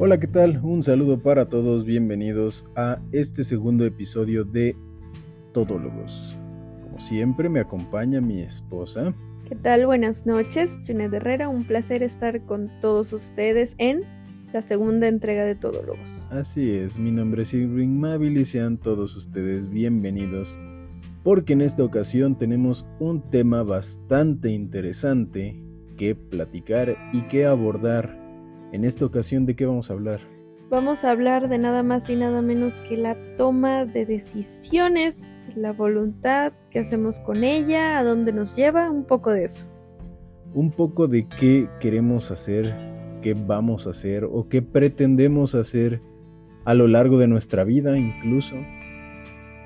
[0.00, 0.60] Hola, ¿qué tal?
[0.62, 4.76] Un saludo para todos, bienvenidos a este segundo episodio de
[5.52, 6.36] Todólogos.
[6.82, 9.12] Como siempre me acompaña mi esposa.
[9.48, 9.86] ¿Qué tal?
[9.86, 14.02] Buenas noches, Junet Herrera, un placer estar con todos ustedes en
[14.52, 16.28] la segunda entrega de Todólogos.
[16.30, 20.60] Así es, mi nombre es Irving Mabil y sean todos ustedes bienvenidos
[21.24, 25.60] porque en esta ocasión tenemos un tema bastante interesante
[25.96, 28.17] que platicar y que abordar.
[28.72, 30.20] En esta ocasión, ¿de qué vamos a hablar?
[30.70, 35.72] Vamos a hablar de nada más y nada menos que la toma de decisiones, la
[35.72, 39.64] voluntad, qué hacemos con ella, a dónde nos lleva, un poco de eso.
[40.52, 42.74] Un poco de qué queremos hacer,
[43.22, 46.02] qué vamos a hacer o qué pretendemos hacer
[46.66, 48.56] a lo largo de nuestra vida incluso.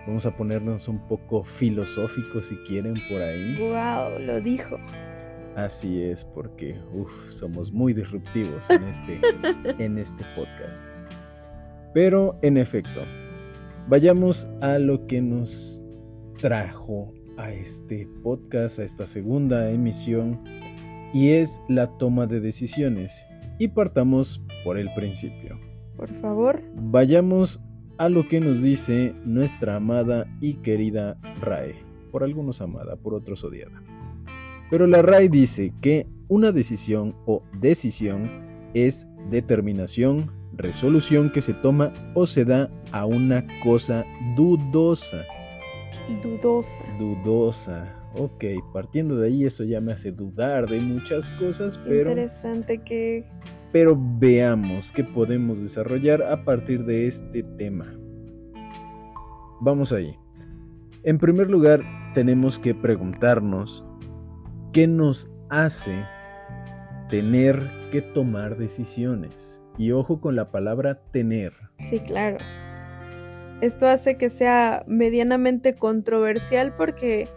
[0.06, 3.56] Vamos a ponernos un poco filosóficos si quieren por ahí.
[3.58, 4.20] ¡Wow!
[4.20, 4.78] Lo dijo.
[5.56, 6.78] Así es, porque
[7.28, 9.20] somos muy disruptivos en este,
[9.84, 10.88] en este podcast.
[11.92, 13.02] Pero en efecto,
[13.88, 15.84] vayamos a lo que nos
[16.40, 20.40] trajo a este podcast, a esta segunda emisión,
[21.12, 23.26] y es la toma de decisiones.
[23.58, 25.58] Y partamos por el principio.
[25.96, 26.62] Por favor.
[26.74, 27.60] Vayamos
[27.98, 31.76] a lo que nos dice nuestra amada y querida RAE.
[32.10, 33.82] Por algunos amada, por otros odiada.
[34.72, 38.30] Pero la RAE dice que una decisión o decisión
[38.72, 44.02] es determinación, resolución que se toma o se da a una cosa
[44.34, 45.26] dudosa.
[46.22, 46.84] Dudosa.
[46.98, 47.94] Dudosa.
[48.16, 52.08] Ok, partiendo de ahí eso ya me hace dudar de muchas cosas, pero...
[52.08, 53.26] Interesante que...
[53.72, 57.94] Pero veamos qué podemos desarrollar a partir de este tema.
[59.60, 60.16] Vamos ahí.
[61.02, 61.82] En primer lugar,
[62.14, 63.84] tenemos que preguntarnos
[64.72, 66.02] ¿Qué nos hace
[67.10, 69.60] tener que tomar decisiones?
[69.76, 71.52] Y ojo con la palabra tener.
[71.80, 72.38] Sí, claro.
[73.60, 77.28] Esto hace que sea medianamente controversial porque,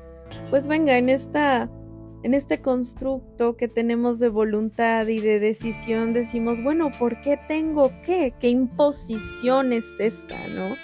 [0.49, 1.69] pues venga, en esta
[2.23, 7.91] en este constructo que tenemos de voluntad y de decisión decimos, bueno, ¿por qué tengo
[8.05, 8.33] qué?
[8.39, 10.75] ¿Qué imposición es esta, no?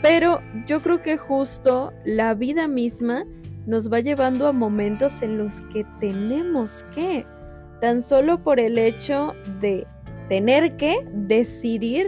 [0.00, 3.26] Pero yo creo que justo la vida misma
[3.66, 7.26] nos va llevando a momentos en los que tenemos que,
[7.80, 9.86] tan solo por el hecho de
[10.28, 12.06] tener que decidir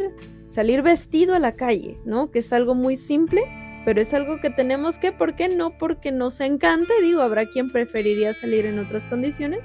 [0.49, 2.31] salir vestido a la calle, ¿no?
[2.31, 3.43] Que es algo muy simple,
[3.85, 5.77] pero es algo que tenemos que, ¿por qué no?
[5.79, 9.61] Porque nos encanta, digo, habrá quien preferiría salir en otras condiciones,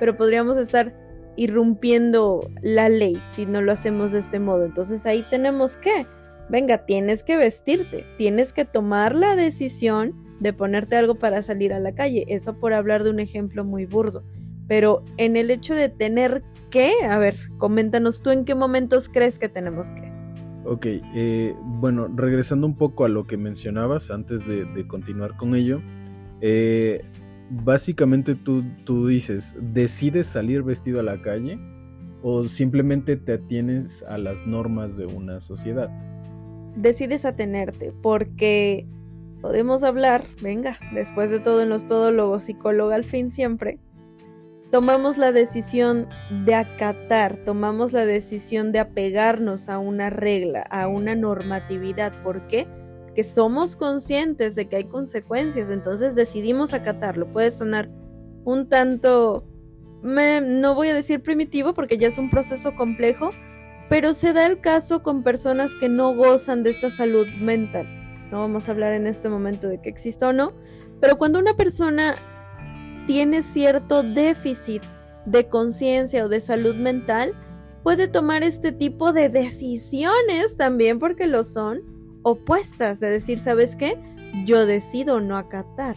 [0.00, 0.92] pero podríamos estar
[1.36, 4.64] irrumpiendo la ley si no lo hacemos de este modo.
[4.64, 6.06] Entonces ahí tenemos que,
[6.48, 11.80] venga, tienes que vestirte, tienes que tomar la decisión de ponerte algo para salir a
[11.80, 12.24] la calle.
[12.28, 14.24] Eso por hablar de un ejemplo muy burdo.
[14.68, 19.38] Pero en el hecho de tener que, a ver, coméntanos tú en qué momentos crees
[19.38, 20.10] que tenemos que.
[20.64, 25.80] Ok, eh, bueno, regresando un poco a lo que mencionabas antes de, continuar con ello,
[26.40, 27.02] eh,
[27.50, 31.58] básicamente tú, tú dices, ¿decides salir vestido a la calle
[32.22, 35.90] o simplemente te atienes a las normas de una sociedad?
[36.76, 38.86] Decides atenerte porque
[39.42, 43.78] podemos hablar, venga, después de todo en los todólogos, psicólogo al fin siempre,
[44.70, 46.08] tomamos la decisión
[46.46, 52.22] de acatar, tomamos la decisión de apegarnos a una regla, a una normatividad.
[52.22, 52.68] ¿Por qué?
[53.14, 57.30] Que somos conscientes de que hay consecuencias, entonces decidimos acatarlo.
[57.30, 57.90] Puede sonar
[58.44, 59.44] un tanto,
[60.02, 63.30] no voy a decir primitivo porque ya es un proceso complejo,
[63.90, 68.01] pero se da el caso con personas que no gozan de esta salud mental
[68.32, 70.54] no vamos a hablar en este momento de que exista o no,
[71.00, 72.14] pero cuando una persona
[73.06, 74.82] tiene cierto déficit
[75.26, 77.34] de conciencia o de salud mental,
[77.82, 81.82] puede tomar este tipo de decisiones también porque lo son
[82.22, 83.98] opuestas, de decir, ¿sabes qué?
[84.46, 85.96] Yo decido no acatar.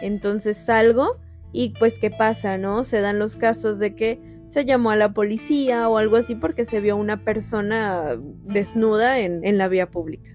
[0.00, 1.18] Entonces salgo
[1.52, 2.82] y pues ¿qué pasa, no?
[2.82, 6.64] Se dan los casos de que se llamó a la policía o algo así porque
[6.64, 10.30] se vio una persona desnuda en, en la vía pública.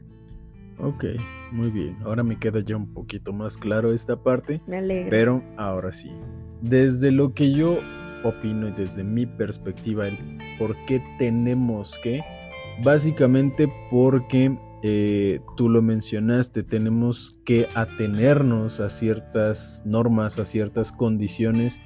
[0.80, 1.06] Ok,
[1.52, 1.98] muy bien.
[2.04, 4.62] Ahora me queda ya un poquito más claro esta parte.
[4.68, 5.10] Me alegra.
[5.10, 6.12] Pero ahora sí.
[6.62, 7.80] Desde lo que yo
[8.24, 10.18] opino y desde mi perspectiva, el
[10.58, 12.22] por qué tenemos que,
[12.84, 21.82] básicamente porque eh, tú lo mencionaste, tenemos que atenernos a ciertas normas, a ciertas condiciones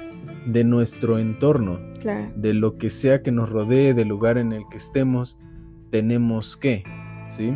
[0.46, 2.32] de nuestro entorno, claro.
[2.36, 5.38] de lo que sea que nos rodee, del lugar en el que estemos,
[5.92, 6.84] tenemos que,
[7.28, 7.54] ¿sí?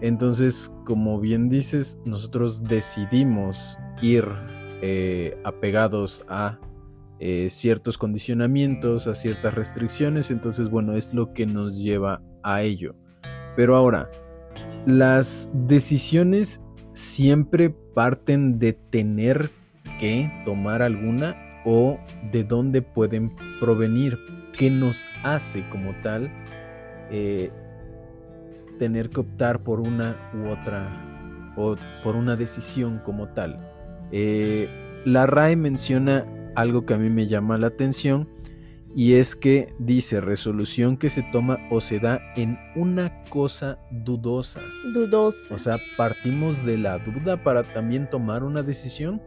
[0.00, 4.24] Entonces, como bien dices, nosotros decidimos ir
[4.80, 6.58] eh, apegados a
[7.20, 12.94] eh, ciertos condicionamientos, a ciertas restricciones, entonces bueno, es lo que nos lleva a ello.
[13.56, 14.08] Pero ahora,
[14.86, 16.62] las decisiones
[16.92, 19.50] siempre parten de tener
[19.98, 21.98] que tomar alguna o
[22.30, 24.16] de dónde pueden provenir,
[24.56, 26.30] qué nos hace como tal
[27.10, 27.50] eh,
[28.78, 33.58] tener que optar por una u otra o por una decisión como tal.
[34.12, 34.68] Eh,
[35.04, 38.28] la RAE menciona algo que a mí me llama la atención
[38.94, 44.60] y es que dice resolución que se toma o se da en una cosa dudosa.
[44.92, 45.54] Dudosa.
[45.54, 49.22] O sea, partimos de la duda para también tomar una decisión.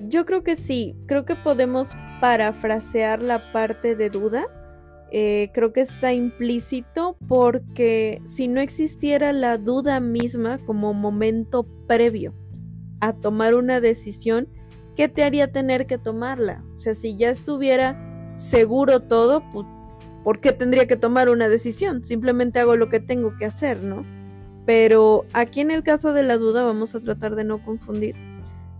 [0.00, 4.44] Yo creo que sí, creo que podemos parafrasear la parte de duda.
[5.12, 12.34] Eh, creo que está implícito porque si no existiera la duda misma como momento previo
[13.00, 14.48] a tomar una decisión,
[14.96, 16.64] ¿qué te haría tener que tomarla?
[16.76, 17.96] O sea, si ya estuviera
[18.34, 19.42] seguro todo,
[20.24, 22.02] ¿por qué tendría que tomar una decisión?
[22.04, 24.04] Simplemente hago lo que tengo que hacer, ¿no?
[24.64, 28.16] Pero aquí en el caso de la duda vamos a tratar de no confundir.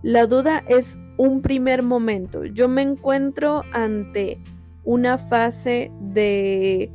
[0.03, 2.43] La duda es un primer momento.
[2.43, 4.39] Yo me encuentro ante
[4.87, 6.89] una fase de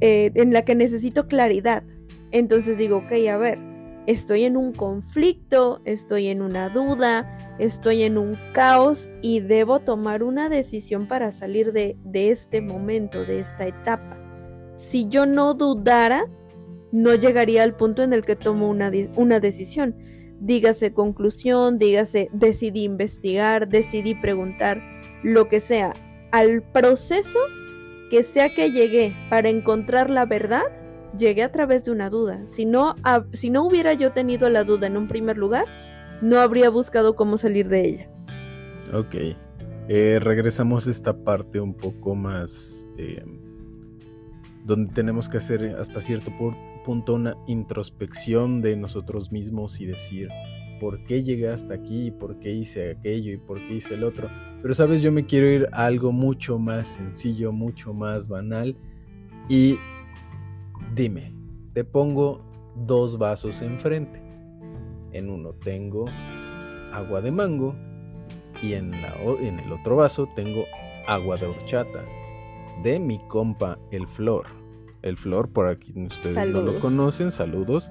[0.00, 1.84] eh, en la que necesito claridad.
[2.32, 3.60] Entonces digo, ok, a ver,
[4.08, 10.24] estoy en un conflicto, estoy en una duda, estoy en un caos y debo tomar
[10.24, 14.18] una decisión para salir de, este momento, de esta etapa.
[14.74, 16.24] Si yo no dudara,
[16.90, 19.94] no llegaría al punto en el que tomo una, una decisión.
[20.40, 24.82] Dígase conclusión, dígase decidí investigar, decidí preguntar,
[25.22, 25.94] lo que sea.
[26.32, 27.38] Al proceso
[28.10, 30.64] que sea que llegué para encontrar la verdad,
[31.16, 32.44] llegué a través de una duda.
[32.46, 32.94] Si no,
[33.32, 35.66] si no hubiera yo tenido la duda en un primer lugar,
[36.20, 38.10] no habría buscado cómo salir de ella.
[38.92, 39.14] Ok.
[39.88, 42.86] Eh, regresamos a esta parte un poco más...
[42.98, 43.24] Eh,
[44.64, 46.30] donde tenemos que hacer hasta cierto
[46.84, 50.28] punto una introspección de nosotros mismos y decir
[50.82, 54.28] por qué llegué hasta aquí, por qué hice aquello y por qué hice el otro.
[54.60, 58.76] Pero sabes, yo me quiero ir a algo mucho más sencillo, mucho más banal
[59.48, 59.78] y
[60.94, 61.32] Dime,
[61.72, 62.42] te pongo
[62.86, 64.22] dos vasos enfrente.
[65.12, 66.04] En uno tengo
[66.92, 67.74] agua de mango
[68.60, 70.64] y en, en el otro vaso tengo
[71.06, 72.04] agua de horchata
[72.82, 74.46] de mi compa El Flor.
[75.00, 77.90] El Flor, por aquí ustedes no lo conocen, saludos.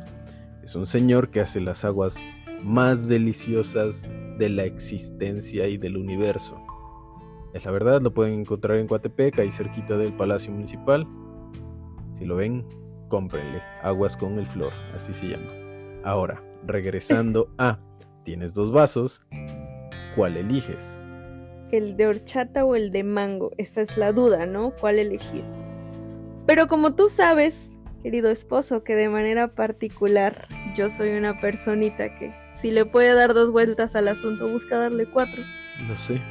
[0.64, 2.24] Es un señor que hace las aguas
[2.64, 6.60] más deliciosas de la existencia y del universo.
[7.54, 11.06] Es la verdad, lo pueden encontrar en Coatepec, ahí cerquita del Palacio Municipal.
[12.14, 12.66] Si lo ven,
[13.10, 13.62] cómprenle.
[13.84, 15.52] Aguas con el flor, así se llama.
[16.04, 17.80] Ahora, regresando a,
[18.24, 19.22] tienes dos vasos,
[20.16, 21.00] ¿cuál eliges?
[21.72, 24.74] El de horchata o el de mango, esa es la duda, ¿no?
[24.80, 25.44] ¿Cuál elegir?
[26.46, 32.34] Pero como tú sabes, querido esposo, que de manera particular yo soy una personita que
[32.62, 35.44] si le puede dar dos vueltas al asunto, busca darle cuatro.
[35.88, 36.22] Lo sé.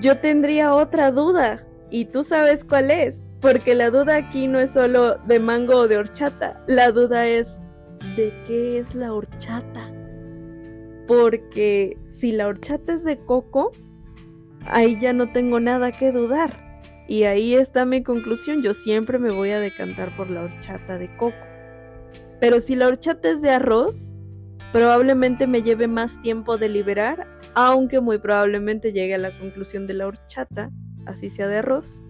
[0.00, 3.20] Yo tendría otra duda, y tú sabes cuál es.
[3.40, 7.60] Porque la duda aquí no es solo de mango o de horchata, la duda es
[8.16, 9.92] de qué es la horchata.
[11.06, 13.70] Porque si la horchata es de coco,
[14.66, 16.82] ahí ya no tengo nada que dudar.
[17.06, 21.14] Y ahí está mi conclusión, yo siempre me voy a decantar por la horchata de
[21.16, 21.36] coco.
[22.40, 24.16] Pero si la horchata es de arroz,
[24.74, 30.08] probablemente me lleve más tiempo deliberar, aunque muy probablemente llegue a la conclusión de la
[30.08, 30.72] horchata,
[31.06, 32.02] así sea de arroz,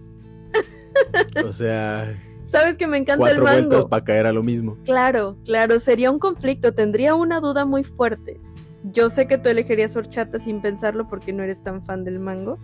[1.45, 2.19] o sea.
[2.43, 3.67] Sabes que me encanta cuatro el mango.
[3.69, 4.79] vueltas para caer a lo mismo.
[4.83, 6.73] Claro, claro, sería un conflicto.
[6.73, 8.39] Tendría una duda muy fuerte.
[8.83, 12.59] Yo sé que tú elegirías horchata sin pensarlo porque no eres tan fan del mango.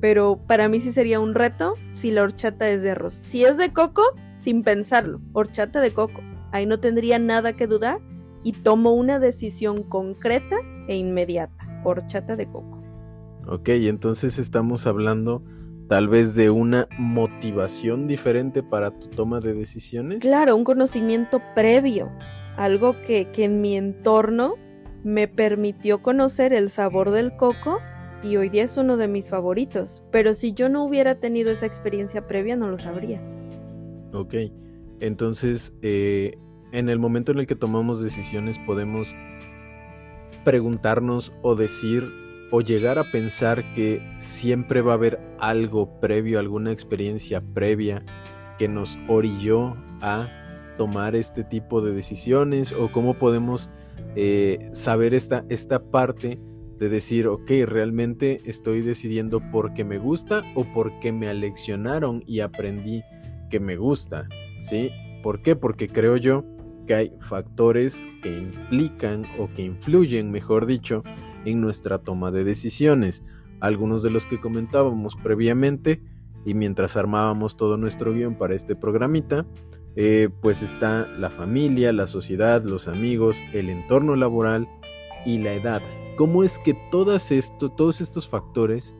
[0.00, 3.18] Pero para mí sí sería un reto si la horchata es de arroz.
[3.22, 4.02] Si es de coco,
[4.38, 5.20] sin pensarlo.
[5.32, 6.20] Horchata de coco.
[6.52, 7.98] Ahí no tendría nada que dudar
[8.48, 10.56] y tomo una decisión concreta
[10.88, 11.82] e inmediata.
[11.84, 12.82] Horchata de coco.
[13.46, 15.42] Ok, entonces estamos hablando
[15.86, 20.22] tal vez de una motivación diferente para tu toma de decisiones.
[20.22, 22.10] Claro, un conocimiento previo,
[22.56, 24.54] algo que, que en mi entorno
[25.04, 27.80] me permitió conocer el sabor del coco
[28.22, 31.66] y hoy día es uno de mis favoritos, pero si yo no hubiera tenido esa
[31.66, 33.20] experiencia previa no lo sabría.
[34.14, 34.36] Ok,
[35.00, 36.38] entonces eh,
[36.72, 39.14] en el momento en el que tomamos decisiones podemos
[40.44, 42.10] preguntarnos o decir
[42.50, 48.04] o llegar a pensar que siempre va a haber algo previo, alguna experiencia previa
[48.58, 50.28] que nos orilló a
[50.78, 53.68] tomar este tipo de decisiones o cómo podemos
[54.16, 56.40] eh, saber esta, esta parte
[56.78, 63.02] de decir, ok, realmente estoy decidiendo porque me gusta o porque me aleccionaron y aprendí
[63.50, 64.90] que me gusta, ¿sí?
[65.22, 65.56] ¿Por qué?
[65.56, 66.44] Porque creo yo
[66.88, 71.04] que hay factores que implican o que influyen, mejor dicho,
[71.44, 73.22] en nuestra toma de decisiones.
[73.60, 76.02] Algunos de los que comentábamos previamente
[76.46, 79.46] y mientras armábamos todo nuestro guion para este programita,
[79.96, 84.66] eh, pues está la familia, la sociedad, los amigos, el entorno laboral
[85.26, 85.82] y la edad.
[86.16, 88.96] ¿Cómo es que todos estos factores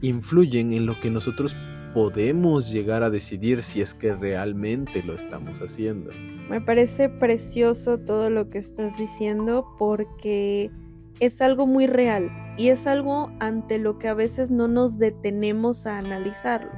[0.00, 1.54] influyen en lo que nosotros
[1.94, 6.10] podemos llegar a decidir si es que realmente lo estamos haciendo?
[6.48, 10.70] Me parece precioso todo lo que estás diciendo porque
[11.20, 15.86] es algo muy real y es algo ante lo que a veces no nos detenemos
[15.86, 16.70] a analizarlo.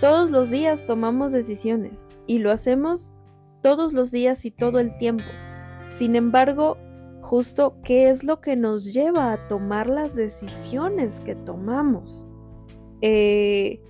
[0.00, 3.12] Todos los días tomamos decisiones y lo hacemos
[3.62, 5.24] todos los días y todo el tiempo.
[5.88, 6.76] Sin embargo,
[7.22, 12.26] justo qué es lo que nos lleva a tomar las decisiones que tomamos.
[13.02, 13.80] Eh,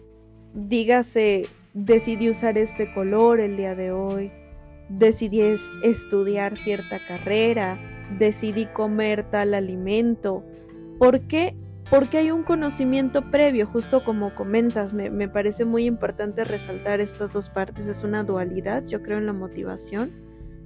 [0.56, 4.32] dígase, decidí usar este color el día de hoy,
[4.88, 5.42] decidí
[5.82, 7.78] estudiar cierta carrera,
[8.18, 10.44] decidí comer tal alimento.
[10.98, 11.54] ¿Por qué?
[11.90, 17.34] Porque hay un conocimiento previo, justo como comentas, me, me, parece muy importante resaltar estas
[17.34, 20.10] dos partes, es una dualidad, yo creo en la motivación,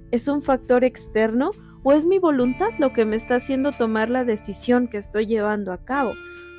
[0.09, 1.51] es un factor externo
[1.83, 5.73] o es mi voluntad lo que me está haciendo tomar la decisión que estoy llevando
[5.73, 6.13] a cabo.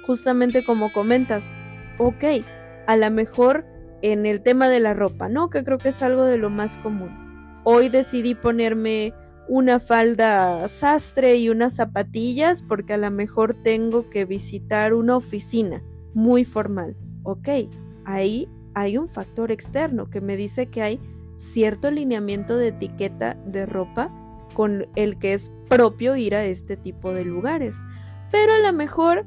[0.06, 1.44] Justamente como comentas,
[1.98, 2.24] ok,
[2.86, 3.66] a lo mejor
[4.02, 5.50] en el tema de la ropa, ¿no?
[5.50, 7.10] Que creo que es algo de lo más común.
[7.64, 9.14] Hoy decidí ponerme
[9.48, 15.82] una falda sastre y unas zapatillas porque a lo mejor tengo que visitar una oficina
[16.14, 16.96] muy formal.
[17.22, 17.48] Ok,
[18.04, 21.00] ahí hay un factor externo que me dice que hay
[21.36, 24.10] cierto alineamiento de etiqueta de ropa
[24.54, 27.76] con el que es propio ir a este tipo de lugares.
[28.30, 29.24] Pero a lo mejor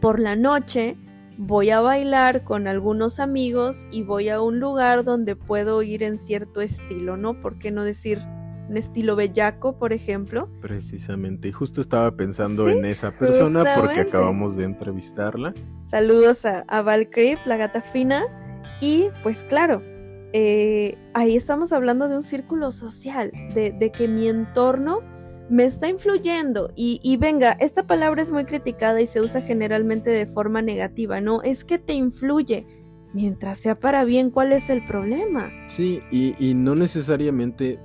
[0.00, 0.96] por la noche
[1.40, 6.18] voy a bailar con algunos amigos y voy a un lugar donde puedo ir en
[6.18, 7.40] cierto estilo, ¿no?
[7.40, 8.20] ¿Por qué no decir
[8.68, 10.50] un estilo bellaco, por ejemplo.
[10.60, 15.54] Precisamente, y justo estaba pensando en esa persona porque acabamos de entrevistarla.
[15.86, 17.08] Saludos a, a Val
[17.46, 18.22] la gata fina.
[18.82, 19.82] Y pues claro,
[20.32, 25.00] eh, ahí estamos hablando de un círculo social, de, que mi entorno
[25.50, 26.72] me está influyendo.
[26.76, 31.20] Y, y, venga, esta palabra es muy criticada y se usa generalmente de forma negativa,
[31.20, 31.42] ¿no?
[31.42, 32.66] Es que te influye.
[33.12, 35.50] Mientras sea para bien, ¿cuál es el problema?
[35.66, 37.80] Sí, y, y no necesariamente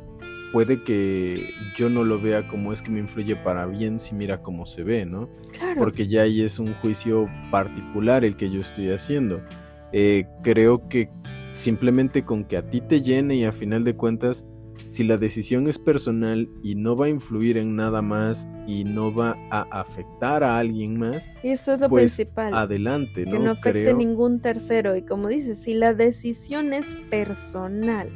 [0.54, 4.44] puede que yo no lo vea como es que me influye para bien si mira
[4.44, 5.28] cómo se ve, ¿no?
[5.58, 5.80] Claro.
[5.80, 9.42] Porque ya ahí es un juicio particular el que yo estoy haciendo.
[9.92, 11.10] Eh, creo que
[11.52, 14.46] simplemente con que a ti te llene y a final de cuentas,
[14.88, 19.14] si la decisión es personal y no va a influir en nada más y no
[19.14, 22.54] va a afectar a alguien más, eso es lo pues principal.
[22.54, 23.32] Adelante, ¿no?
[23.32, 24.96] Que no afecte ningún tercero.
[24.96, 28.10] Y como dices, si la decisión es personal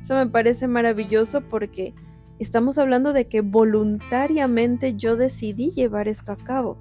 [0.00, 1.94] eso me parece maravilloso porque
[2.38, 6.78] estamos hablando de que voluntariamente yo decidí llevar esto a cabo.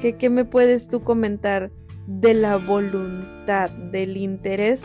[0.00, 1.72] ¿Qué, qué me puedes tú comentar
[2.06, 4.84] de la voluntad, del interés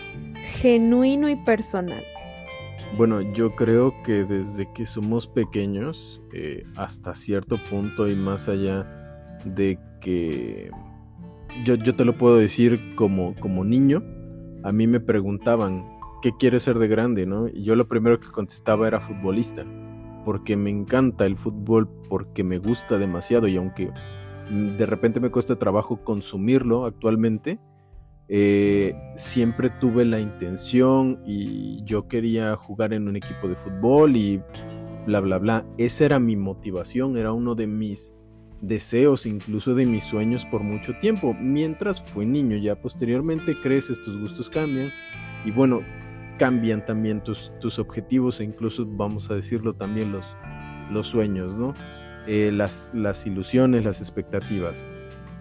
[0.61, 2.03] genuino y personal?
[2.97, 8.85] Bueno, yo creo que desde que somos pequeños, eh, hasta cierto punto y más allá
[9.45, 10.69] de que
[11.63, 14.03] yo, yo te lo puedo decir como, como niño,
[14.63, 15.85] a mí me preguntaban,
[16.21, 17.25] ¿qué quieres ser de grande?
[17.25, 17.47] ¿no?
[17.47, 19.65] Y yo lo primero que contestaba era futbolista,
[20.25, 23.89] porque me encanta el fútbol, porque me gusta demasiado y aunque
[24.49, 27.59] mm, de repente me cuesta trabajo consumirlo actualmente,
[28.33, 34.41] eh, siempre tuve la intención y yo quería jugar en un equipo de fútbol y
[35.05, 35.65] bla, bla, bla.
[35.77, 38.13] Esa era mi motivación, era uno de mis
[38.61, 41.35] deseos, incluso de mis sueños por mucho tiempo.
[41.41, 44.91] Mientras fui niño, ya posteriormente creces, tus gustos cambian.
[45.43, 45.81] Y bueno,
[46.39, 50.37] cambian también tus, tus objetivos e incluso, vamos a decirlo, también los,
[50.89, 51.73] los sueños, ¿no?
[52.27, 54.85] Eh, las, las, ilusiones, las expectativas.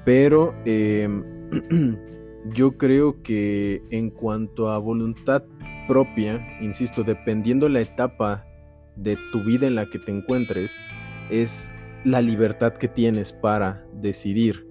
[0.04, 1.22] Pero em,
[2.46, 5.42] yo creo que en cuanto a voluntad
[5.86, 8.46] propia, insisto, dependiendo la etapa
[8.96, 10.78] de tu vida en la que te encuentres,
[11.30, 11.70] es
[12.04, 14.66] la libertad que tienes para decidir,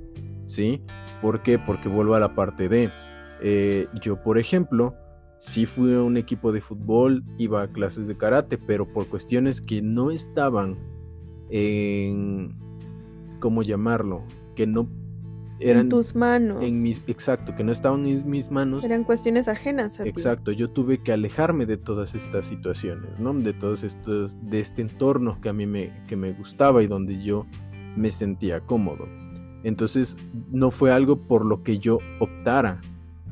[0.45, 0.81] ¿sí?
[1.21, 1.59] ¿Por qué?
[1.59, 2.89] Porque vuelvo a la parte de,
[3.41, 4.95] eh, yo por ejemplo,
[5.37, 9.61] sí fui a un equipo de fútbol, iba a clases de karate, pero por cuestiones
[9.61, 10.77] que no estaban
[11.49, 12.55] en,
[13.39, 14.23] ¿cómo llamarlo?
[14.55, 14.89] Que no
[15.59, 16.63] eran en tus manos.
[16.63, 18.85] En mis, exacto, que no estaban en mis manos.
[18.85, 23.33] Eran cuestiones ajenas a Exacto, yo tuve que alejarme de todas estas situaciones, ¿no?
[23.33, 27.21] De todos estos, de este entorno que a mí me, que me gustaba y donde
[27.21, 27.45] yo
[27.95, 29.07] me sentía cómodo.
[29.63, 30.17] Entonces
[30.51, 32.79] no fue algo por lo que yo optara,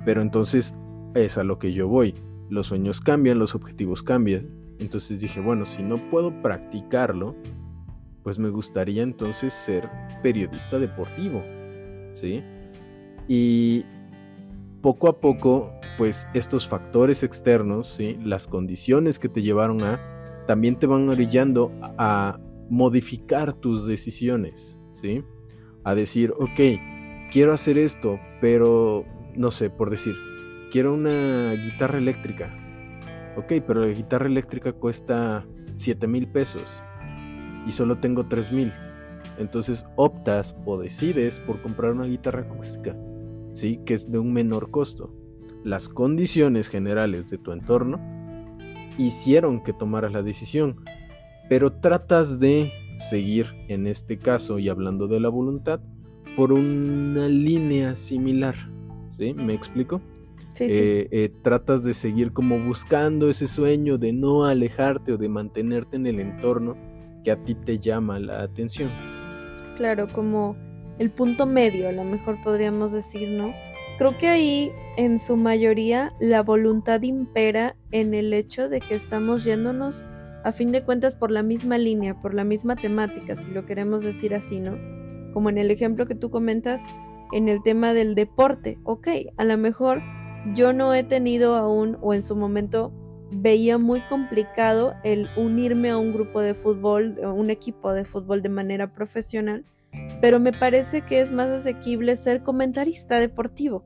[0.06, 0.74] pero entonces
[1.16, 2.14] es a lo que yo voy.
[2.50, 4.48] Los sueños cambian, los objetivos cambian.
[4.80, 7.36] Entonces dije, bueno, si no puedo practicarlo,
[8.24, 9.90] pues me gustaría entonces ser
[10.22, 11.42] periodista deportivo,
[12.20, 12.44] ¿sí?
[13.28, 13.86] Y
[14.82, 18.18] poco a poco, pues estos factores externos, ¿sí?
[18.24, 20.00] Las condiciones que te llevaron a,
[20.46, 25.24] también te van orillando a modificar tus decisiones, ¿sí?
[25.84, 29.06] A decir, ok, quiero hacer esto, pero,
[29.36, 30.16] no sé, por decir,
[30.72, 32.54] quiero una guitarra eléctrica.
[33.38, 35.46] Ok, pero la guitarra eléctrica cuesta
[35.76, 36.82] 7 mil pesos
[37.68, 38.74] y solo tengo 3 mil.
[39.38, 42.96] Entonces optas o decides por comprar una guitarra acústica,
[43.54, 43.80] ¿sí?
[43.86, 45.14] que es de un menor costo.
[45.64, 48.00] Las condiciones generales de tu entorno
[48.98, 50.78] hicieron que tomaras la decisión,
[51.50, 55.80] pero tratas de seguir en este caso y hablando de la voluntad
[56.36, 58.56] por una línea similar.
[59.10, 59.34] ¿Sí?
[59.34, 60.02] ¿Me explico?
[60.60, 65.98] Eh, eh, tratas de seguir como buscando ese sueño de no alejarte o de mantenerte
[65.98, 66.76] en el entorno
[67.24, 68.90] que a ti te llama la atención.
[69.78, 70.58] Claro, como
[70.98, 73.54] el punto medio, a lo mejor podríamos decir, ¿no?
[74.00, 79.44] Creo que ahí, en su mayoría, la voluntad impera en el hecho de que estamos
[79.44, 80.04] yéndonos,
[80.44, 84.02] a fin de cuentas, por la misma línea, por la misma temática, si lo queremos
[84.02, 84.78] decir así, ¿no?
[85.32, 86.84] Como en el ejemplo que tú comentas,
[87.32, 88.80] en el tema del deporte.
[88.84, 89.08] Ok,
[89.38, 90.02] a lo mejor
[90.56, 92.92] yo no he tenido aún, o en su momento
[93.32, 98.50] veía muy complicado el unirme a un grupo de fútbol, un equipo de fútbol de
[98.50, 99.66] manera profesional,
[100.22, 103.84] pero me parece que es más asequible ser comentarista deportivo.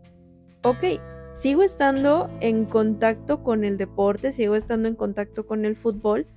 [0.63, 0.99] Ok,
[1.31, 6.27] sigo estando en contacto con el deporte, sigo estando en contacto con el fútbol,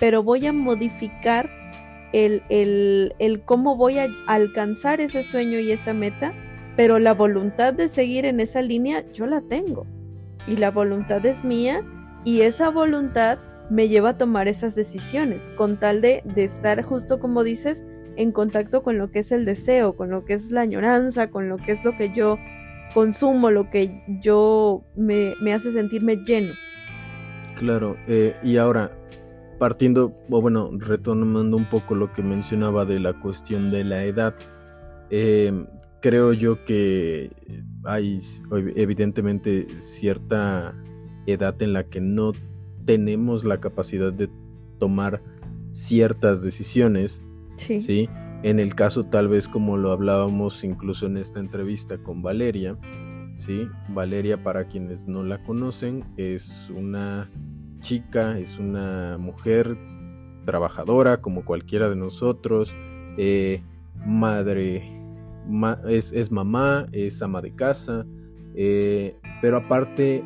[0.00, 1.50] pero voy a modificar
[2.12, 6.32] el cómo voy a alcanzar ese sueño y esa meta
[6.76, 9.86] pero la voluntad de seguir en esa línea yo la tengo.
[10.46, 11.82] Y la voluntad es mía
[12.26, 13.38] y esa voluntad
[13.70, 17.84] me lleva a tomar esas decisiones con tal de, de estar justo como dices
[18.16, 21.48] en contacto con lo que es el deseo, con lo que es la añoranza, con
[21.48, 22.36] lo que es lo que yo
[22.92, 26.52] consumo, lo que yo me, hace sentirme lleno.
[27.54, 28.90] Claro, eh, y ahora,
[29.60, 34.34] partiendo, o bueno, retomando un poco lo que mencionaba de la cuestión de la edad,
[35.10, 35.64] eh,
[36.02, 37.30] creo yo que
[37.84, 38.18] hay
[38.74, 40.74] evidentemente cierta
[41.26, 42.32] edad en la que no
[42.84, 44.30] tenemos la capacidad de
[44.78, 45.22] tomar
[45.70, 47.22] ciertas decisiones.
[47.56, 48.08] Sí.
[48.42, 52.78] En el caso tal vez como lo hablábamos incluso en esta entrevista con Valeria,
[53.34, 53.66] ¿sí?
[53.88, 57.30] Valeria para quienes no la conocen es una
[57.80, 59.76] chica, es una mujer
[60.44, 62.76] trabajadora como cualquiera de nosotros,
[63.18, 63.62] eh,
[64.06, 64.82] madre
[65.88, 68.06] es, mamá, es ama de casa,
[68.54, 70.24] eh, pero aparte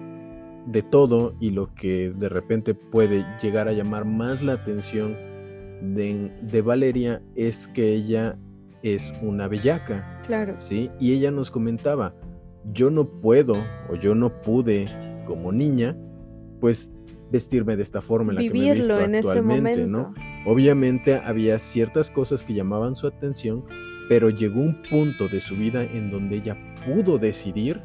[0.66, 5.16] de todo y lo que de repente puede llegar a llamar más la atención
[5.82, 8.38] de, de Valeria es que ella
[8.82, 10.12] es una bellaca.
[10.26, 10.54] Claro.
[10.58, 10.90] ¿sí?
[10.98, 12.14] Y ella nos comentaba,
[12.72, 13.56] yo no puedo
[13.88, 14.88] o yo no pude
[15.26, 15.96] como niña,
[16.60, 16.92] pues
[17.30, 20.12] vestirme de esta forma en la que me he visto actualmente, ¿no?
[20.46, 23.64] Obviamente había ciertas cosas que llamaban su atención,
[24.08, 27.80] pero llegó un punto de su vida en donde ella pudo decidir,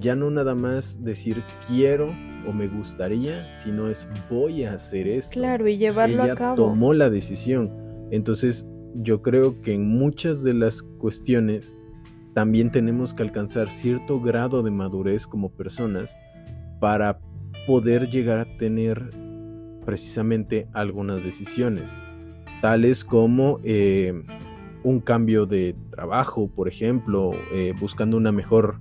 [0.00, 2.14] ya no nada más decir quiero
[2.46, 5.32] o me gustaría, sino es voy a hacer esto.
[5.32, 6.56] Claro, y llevarlo a cabo.
[6.56, 7.72] Tomó la decisión.
[8.10, 8.66] Entonces,
[9.02, 11.74] yo creo que en muchas de las cuestiones
[12.34, 16.16] también tenemos que alcanzar cierto grado de madurez como personas
[16.80, 17.18] para
[17.66, 19.10] poder llegar a tener
[19.84, 21.96] precisamente algunas decisiones,
[22.60, 24.12] tales como eh,
[24.82, 28.78] un cambio de trabajo, por ejemplo, eh, buscando una mejor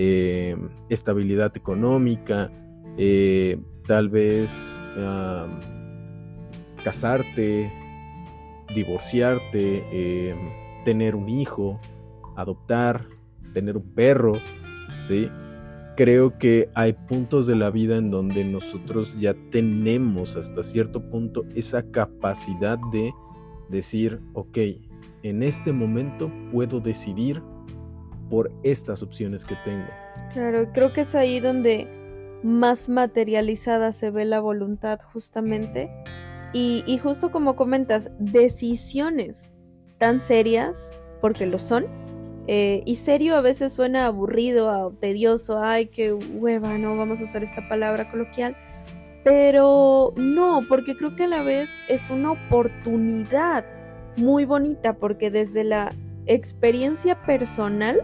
[0.00, 0.56] eh,
[0.88, 2.52] estabilidad económica,
[2.96, 4.80] eh, tal vez
[6.84, 7.72] casarte,
[8.72, 10.36] divorciarte,
[10.84, 11.80] tener un hijo,
[12.36, 13.06] adoptar,
[13.52, 14.34] tener un perro,
[15.02, 15.28] ¿sí?
[15.96, 21.44] Creo que hay puntos de la vida en donde nosotros ya tenemos hasta cierto punto
[21.56, 23.12] esa capacidad de
[23.68, 24.58] decir, ok,
[25.24, 27.42] en este momento puedo decidir
[28.28, 29.88] por estas opciones que tengo.
[30.32, 31.88] Claro, creo que es ahí donde
[32.42, 35.90] más materializada se ve la voluntad justamente.
[36.54, 39.52] Y, justo como comentas, decisiones
[39.98, 41.86] tan serias, porque lo son,
[42.46, 47.42] eh, y serio a veces suena aburrido, tedioso, ay, qué hueva, no vamos a usar
[47.42, 48.56] esta palabra coloquial,
[49.24, 53.66] pero no, porque creo que a la vez es una oportunidad
[54.16, 58.00] muy bonita porque desde la experiencia personal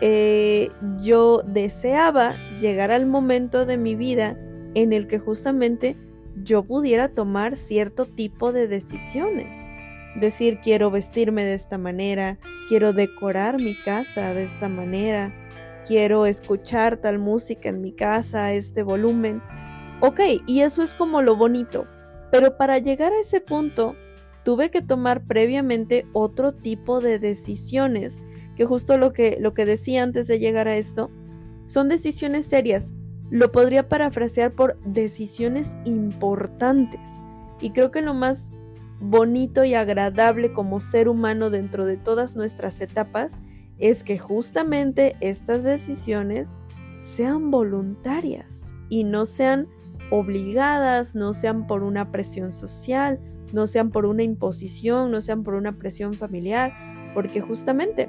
[0.00, 4.38] eh, yo deseaba llegar al momento de mi vida
[4.74, 5.96] en el que justamente
[6.42, 9.64] yo pudiera tomar cierto tipo de decisiones.
[10.16, 15.34] Decir, quiero vestirme de esta manera, quiero decorar mi casa de esta manera,
[15.86, 19.42] quiero escuchar tal música en mi casa, este volumen.
[20.00, 21.86] Ok, y eso es como lo bonito,
[22.30, 23.96] pero para llegar a ese punto
[24.44, 28.20] tuve que tomar previamente otro tipo de decisiones,
[28.56, 31.10] que justo lo que, lo que decía antes de llegar a esto,
[31.64, 32.92] son decisiones serias.
[33.30, 37.20] Lo podría parafrasear por decisiones importantes.
[37.60, 38.52] Y creo que lo más
[39.00, 43.36] bonito y agradable como ser humano dentro de todas nuestras etapas
[43.78, 46.54] es que justamente estas decisiones
[46.98, 49.68] sean voluntarias y no sean
[50.10, 53.20] obligadas, no sean por una presión social,
[53.52, 56.72] no sean por una imposición, no sean por una presión familiar,
[57.12, 58.08] porque justamente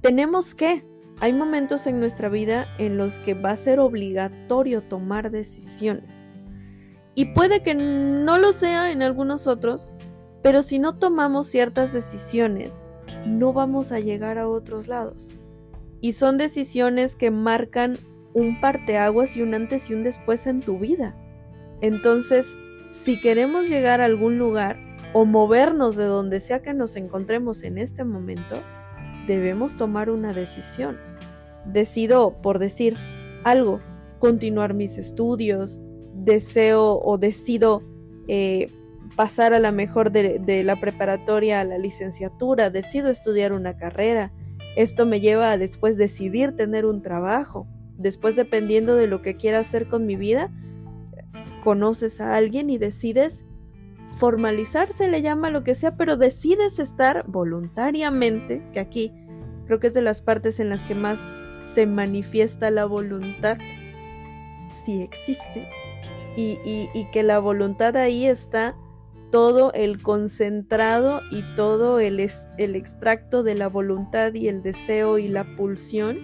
[0.00, 0.84] tenemos que,
[1.20, 6.34] hay momentos en nuestra vida en los que va a ser obligatorio tomar decisiones.
[7.14, 9.92] Y puede que no lo sea en algunos otros,
[10.42, 12.86] pero si no tomamos ciertas decisiones,
[13.26, 15.34] no vamos a llegar a otros lados.
[16.00, 17.98] Y son decisiones que marcan
[18.32, 21.14] un parteaguas y un antes y un después en tu vida.
[21.82, 22.56] Entonces,
[22.90, 24.78] si queremos llegar a algún lugar
[25.12, 28.62] o movernos de donde sea que nos encontremos en este momento,
[29.26, 30.98] debemos tomar una decisión.
[31.64, 32.96] Decido, por decir
[33.44, 33.80] algo,
[34.18, 35.80] continuar mis estudios,
[36.14, 37.82] deseo o decido
[38.28, 38.70] eh,
[39.16, 44.32] pasar a la mejor de, la preparatoria a la licenciatura, decido estudiar una carrera.
[44.76, 47.66] Esto me lleva a después decidir tener un trabajo.
[47.98, 50.50] Después, dependiendo de lo que quiera hacer con mi vida,
[51.64, 53.44] conoces a alguien y decides
[54.20, 59.12] formalizar, se le llama lo que sea, pero decides estar voluntariamente, que aquí
[59.66, 61.32] creo que es de las partes en las que más
[61.64, 63.56] se manifiesta la voluntad,
[64.84, 65.68] si existe,
[66.36, 66.58] y,
[66.94, 68.76] y que la voluntad ahí está
[69.30, 72.20] todo el concentrado y todo el,
[72.58, 76.18] el extracto de la voluntad y el deseo y la pulsión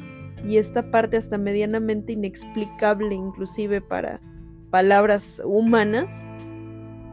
[0.45, 4.21] y esta parte hasta medianamente inexplicable inclusive para
[4.71, 6.25] palabras humanas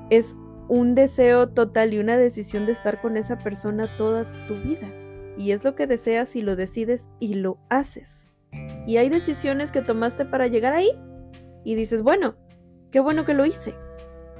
[0.10, 0.36] es
[0.67, 4.91] un deseo total y una decisión de estar con esa persona toda tu vida.
[5.38, 8.30] Y es lo que deseas y lo decides y lo haces.
[8.86, 10.91] Y hay decisiones que tomaste para llegar ahí
[11.63, 12.36] y dices, bueno,
[12.91, 13.73] qué bueno que lo hice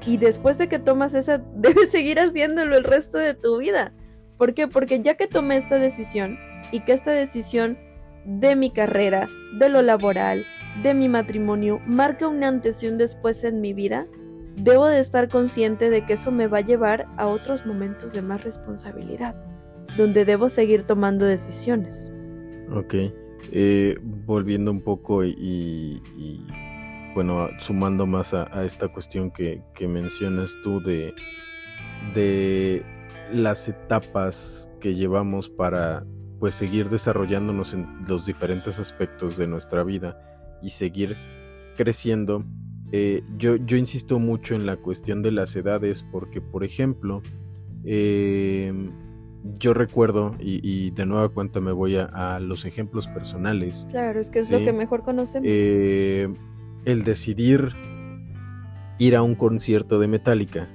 [0.06, 3.94] y después de que tomas esa, debes seguir haciéndolo el resto de tu vida.
[4.38, 4.68] ¿Por qué?
[4.68, 6.38] Porque ya que tomé esta decisión
[6.72, 7.78] y que esta decisión
[8.26, 9.28] de mi carrera,
[9.60, 10.46] de lo laboral,
[10.82, 14.08] de mi matrimonio, marca un antes y un después en mi vida,
[14.56, 18.22] debo de estar consciente de que eso me va a llevar a otros momentos de
[18.22, 19.36] más responsabilidad,
[19.98, 22.12] donde debo seguir tomando decisiones.
[22.72, 22.96] Ok,
[23.52, 26.02] eh, volviendo un poco y
[27.14, 31.14] bueno, sumando más a, esta cuestión que, mencionas tú de,
[32.14, 32.84] de
[33.32, 36.06] las etapas que llevamos para
[36.40, 40.18] pues seguir desarrollándonos en los diferentes aspectos de nuestra vida
[40.62, 41.16] y seguir
[41.78, 42.44] creciendo.
[42.96, 47.24] Eh, yo, yo, insisto mucho en la cuestión de las edades porque, por ejemplo,
[47.86, 48.92] em,
[49.60, 53.88] yo recuerdo, y, de nueva cuenta me voy a, los ejemplos personales.
[53.90, 55.48] Claro, es que es lo que mejor conocemos.
[55.50, 56.32] Eh,
[56.86, 57.70] el decidir
[59.00, 60.70] ir a un concierto de Metallica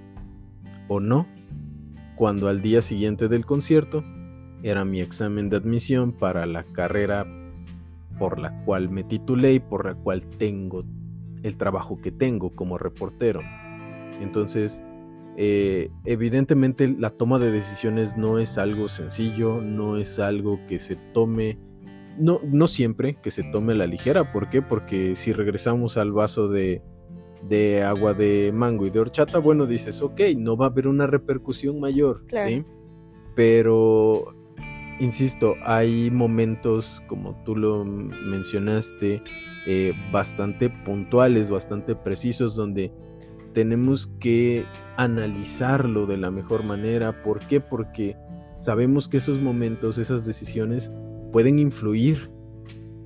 [0.88, 1.28] o no,
[2.16, 4.02] cuando al día siguiente del concierto
[4.64, 7.28] era mi examen de admisión para la carrera
[8.18, 10.82] por la cual me titulé y por la cual tengo
[11.42, 13.40] el trabajo que tengo como reportero.
[14.20, 14.82] Entonces,
[15.36, 20.96] eh, evidentemente la toma de decisiones no es algo sencillo, no es algo que se
[20.96, 21.58] tome
[22.18, 24.32] no, no siempre que se tome a la ligera.
[24.32, 24.62] ¿Por qué?
[24.62, 26.82] Porque si regresamos al vaso de,
[27.48, 31.06] de agua de mango y de horchata, bueno, dices, ok, no va a haber una
[31.06, 32.64] repercusión mayor, ¿sí?
[33.34, 34.34] Pero,
[34.98, 39.22] insisto, hay momentos, como tú lo mencionaste,
[39.66, 42.92] eh, bastante puntuales, bastante precisos, donde
[43.52, 44.64] tenemos que
[44.96, 47.22] analizarlo de la mejor manera.
[47.22, 47.60] ¿Por qué?
[47.60, 48.16] Porque
[48.58, 50.92] sabemos que esos momentos, esas decisiones,
[51.32, 52.30] pueden influir,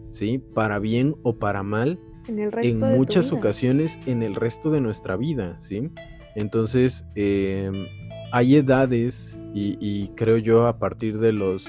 [0.08, 0.38] ¿sí?
[0.38, 5.90] Para bien o para mal, en, muchas ocasiones en el resto de nuestra vida, ¿sí?
[6.36, 7.86] Entonces, em,
[8.32, 11.66] hay edades y, creo yo a partir de los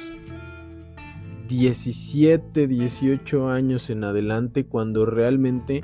[1.47, 5.82] 17, 18 años en adelante cuando realmente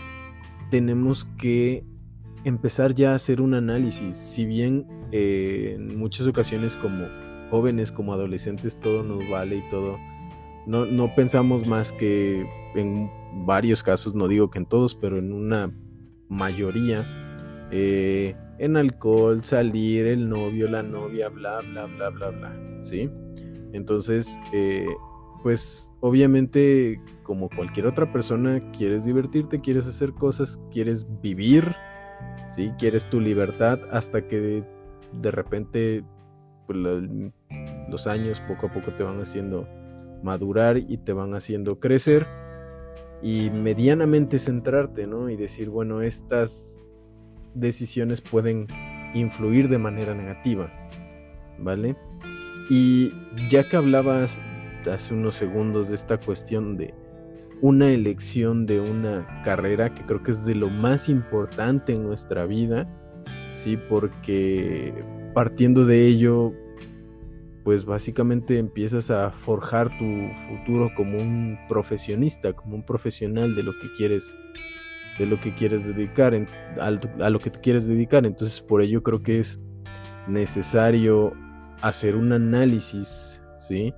[0.69, 1.83] tenemos que
[2.43, 4.15] empezar ya a hacer un análisis.
[4.15, 7.07] Si bien eh, en muchas ocasiones como
[7.49, 9.97] jóvenes, como adolescentes, todo nos vale y todo,
[10.65, 12.45] no, no pensamos más que
[12.75, 13.09] en
[13.45, 15.71] varios casos, no digo que en todos, pero en una
[16.29, 17.05] mayoría,
[17.71, 23.09] eh, en alcohol, salir, el novio, la novia, bla, bla, bla, bla, bla, ¿sí?
[23.73, 24.85] Entonces, eh,
[25.43, 31.75] pues obviamente como cualquier otra persona, quieres divertirte, quieres hacer cosas, quieres vivir,
[32.49, 32.71] ¿sí?
[32.79, 34.63] Quieres tu libertad hasta que
[35.13, 36.03] de, repente
[36.65, 36.79] pues,
[37.89, 39.67] los años poco a poco te van haciendo
[40.23, 42.27] madurar y te van haciendo crecer
[43.21, 45.29] y medianamente centrarte, ¿no?
[45.29, 47.15] Y decir, bueno, estas
[47.53, 48.67] decisiones pueden
[49.13, 50.71] influir de manera negativa,
[51.59, 51.95] ¿vale?
[52.69, 53.11] Y
[53.49, 54.39] ya que hablabas
[54.87, 56.93] hace unos segundos de esta cuestión de
[57.61, 62.45] una elección de una carrera que creo que es de lo más importante en nuestra
[62.45, 62.87] vida,
[63.49, 64.93] sí, porque
[65.33, 66.53] partiendo de ello,
[67.63, 70.05] pues básicamente empiezas a forjar tu
[70.47, 74.35] futuro como un profesionista, como un profesional de lo que quieres,
[75.19, 76.33] de lo que quieres dedicar,
[76.79, 78.25] a lo que te quieres dedicar.
[78.25, 79.59] Entonces por ello creo que es
[80.27, 81.33] necesario
[81.81, 83.93] hacer un análisis, ¿sí?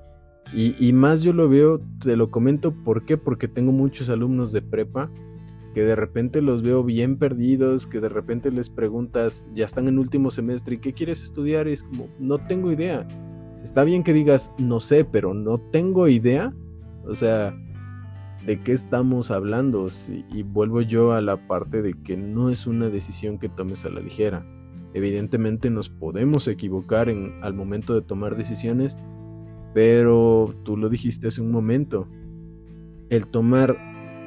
[0.54, 3.18] Y, más yo lo veo, te lo comento, ¿por qué?
[3.18, 5.10] Porque tengo muchos alumnos de prepa
[5.74, 9.98] que de repente los veo bien perdidos, que de repente les preguntas, ya están en
[9.98, 11.70] último semestre, ¿y qué quieres estudiar?
[11.70, 13.08] Y es como, no tengo idea.
[13.64, 16.54] Está bien que digas, no sé, pero no tengo idea.
[17.06, 17.56] O sea,
[18.46, 19.88] ¿de qué estamos hablando?
[20.34, 23.90] y vuelvo yo a la parte de que no es una decisión que tomes a
[23.90, 24.46] la ligera.
[24.94, 28.98] Evidentemente nos podemos equivocar en, al momento de tomar decisiones,
[29.74, 32.08] pero tú lo dijiste hace un momento,
[33.10, 33.78] el tomar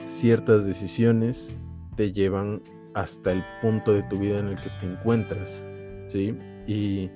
[0.05, 1.57] ciertas decisiones
[1.97, 2.63] te llevan
[2.95, 5.65] hasta el punto de tu vida en el que te encuentras,
[6.07, 6.37] ¿sí?
[6.67, 7.11] Y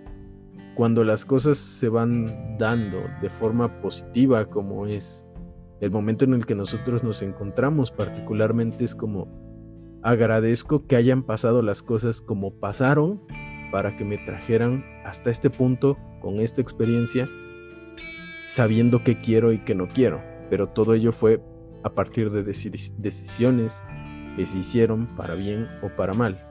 [0.74, 5.24] cuando las cosas se van dando de forma positiva como es
[5.80, 9.28] el momento en el que nosotros nos encontramos particularmente es como
[10.02, 13.20] agradezco que hayan pasado las cosas como pasaron
[13.72, 17.28] para que me trajeran hasta este punto con esta experiencia
[18.48, 21.38] sabiendo qué quiero y qué no quiero, pero todo ello fue
[21.84, 23.84] a partir de decisiones
[24.36, 26.42] que se hicieron para bien o para mal.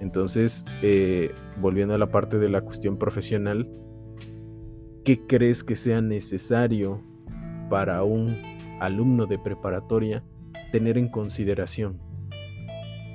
[0.00, 3.70] Entonces, eh, volviendo a la parte de la cuestión profesional,
[5.04, 7.02] ¿qué crees que sea necesario
[7.68, 8.38] para un
[8.80, 10.24] alumno de preparatoria
[10.72, 12.00] tener en consideración?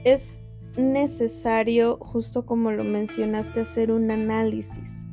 [0.03, 0.43] Es
[0.77, 5.03] necesario, justo como lo mencionaste, hacer un análisis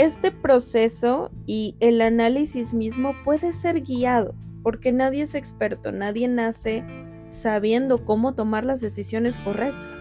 [0.00, 6.82] este proceso y el análisis mismo puede ser guiado, porque nadie es experto, nadie nace
[7.28, 10.00] sabiendo cómo tomar las decisiones correctas.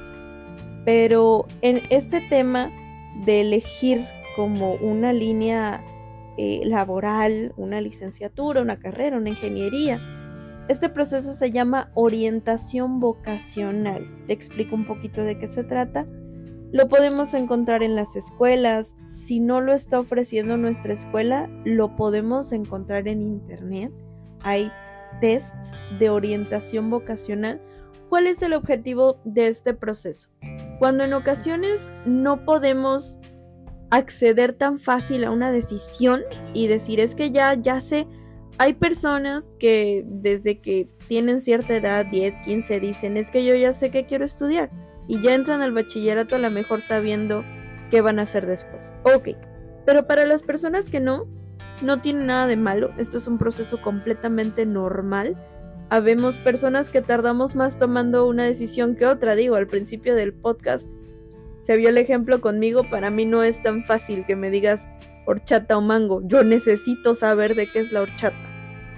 [0.86, 2.72] Pero en este tema
[3.26, 4.08] de elegir
[4.38, 5.84] como una línea
[6.38, 10.00] eh, laboral, una licenciatura, una carrera, una ingeniería,
[10.70, 14.08] este proceso se llama orientación vocacional.
[14.28, 16.08] Te explico un poquito de qué se trata.
[16.72, 18.96] Lo podemos encontrar en las escuelas.
[19.06, 23.92] Si no lo está ofreciendo nuestra escuela, lo podemos encontrar en internet.
[24.42, 24.72] Hay
[25.20, 27.60] tests de orientación vocacional.
[28.08, 30.30] ¿Cuál es el objetivo de este proceso?
[30.78, 33.18] Cuando en ocasiones no podemos
[33.90, 36.22] acceder tan fácil a una decisión
[36.54, 38.06] y decir es que ya ya sé,
[38.60, 43.74] hay personas que desde que tienen cierta edad, 10, 15, dicen es que yo ya
[43.74, 44.70] sé que quiero estudiar
[45.10, 47.44] y ya entran al bachillerato a lo mejor sabiendo
[47.90, 48.94] qué van a hacer después.
[49.04, 49.30] Ok,
[49.86, 51.28] pero para las personas que no,
[51.82, 55.36] no tiene nada de malo, esto es un proceso completamente normal.
[55.90, 60.88] Habemos personas que tardamos más tomando una decisión que otra, digo, al principio del podcast
[61.62, 64.88] se vio el ejemplo conmigo, para mí no es tan fácil que me digas
[65.26, 68.38] horchata o mango, yo necesito saber de qué es la horchata.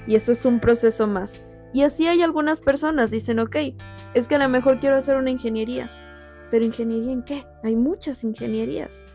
[0.08, 1.42] Y eso es un proceso más.
[1.74, 3.56] Y así hay algunas personas, dicen, ok,
[4.14, 5.90] es que a lo mejor quiero hacer una ingeniería.
[6.52, 7.44] Pero ingeniería en qué?
[7.64, 9.08] Hay muchas ingenierías.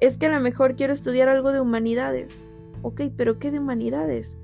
[0.00, 2.42] Es que a lo mejor quiero estudiar algo de humanidades.
[2.82, 4.36] Ok, pero ¿qué de humanidades?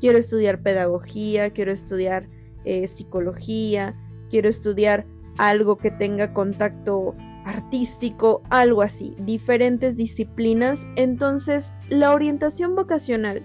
[0.00, 2.28] Quiero estudiar pedagogía, quiero estudiar
[2.64, 3.96] eh, psicología,
[4.28, 5.06] quiero estudiar
[5.38, 10.86] algo que tenga contacto artístico, algo así, diferentes disciplinas.
[10.96, 13.42] Entonces, la orientación vocacional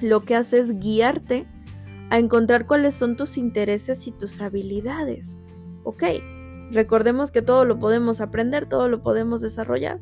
[0.00, 1.46] lo que hace es guiarte
[2.10, 5.36] a encontrar cuáles son tus intereses y tus habilidades.
[5.84, 6.04] Ok,
[6.70, 10.00] Recordemos que todo lo podemos aprender, todo lo podemos desarrollar,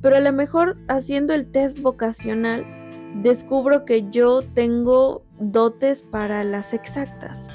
[0.00, 2.64] pero a lo mejor haciendo el test vocacional
[3.22, 7.48] descubro que yo tengo dotes para las exactas.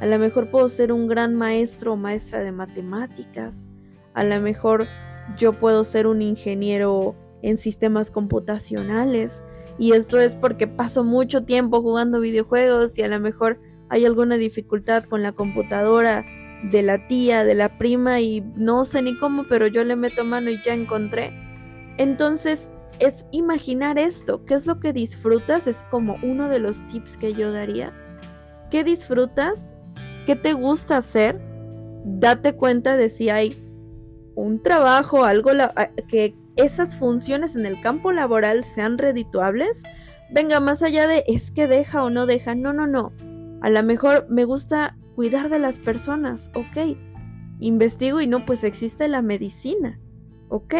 [0.00, 3.68] A lo mejor puedo ser un gran maestro o maestra de matemáticas.
[4.14, 4.86] a lo mejor
[5.36, 9.42] yo puedo ser un ingeniero en sistemas computacionales
[9.78, 14.36] y esto es porque paso mucho tiempo jugando videojuegos y a lo mejor hay alguna
[14.36, 16.24] dificultad con la computadora
[16.64, 20.24] de la tía, de la prima y no sé ni cómo, pero yo le meto
[20.24, 21.32] mano y ya encontré.
[21.98, 27.16] Entonces, es imaginar esto, qué es lo que disfrutas, es como uno de los tips
[27.16, 27.92] que yo daría.
[28.70, 29.74] ¿Qué disfrutas?
[30.26, 31.40] ¿Qué te gusta hacer?
[32.04, 33.62] Date cuenta de si hay
[34.34, 35.50] un trabajo, algo
[36.08, 39.82] que esas funciones en el campo laboral sean redituables.
[40.30, 43.12] Venga, más allá de es que deja o no deja, no, no, no.
[43.60, 46.96] A lo mejor me gusta cuidar de las personas, ok.
[47.58, 49.98] Investigo y no, pues existe la medicina,
[50.50, 50.74] ok.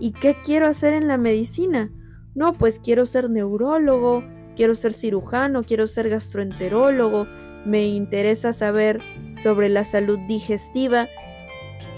[0.00, 1.92] ¿Y qué quiero hacer en la medicina?
[2.34, 4.24] No, pues quiero ser neurólogo,
[4.56, 7.26] quiero ser cirujano, quiero ser gastroenterólogo,
[7.66, 9.00] me interesa saber
[9.36, 11.06] sobre la salud digestiva,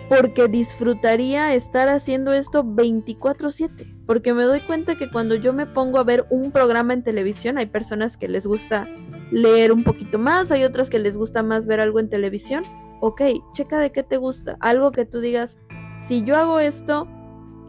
[0.08, 5.98] porque disfrutaría estar haciendo esto 24/7, porque me doy cuenta que cuando yo me pongo
[5.98, 8.88] a ver un programa en televisión, hay personas que les gusta
[9.30, 12.64] leer un poquito más, hay otras que les gusta más ver algo en televisión.
[13.00, 15.58] Ok, checa de qué te gusta, algo que tú digas,
[15.98, 17.08] si yo hago esto,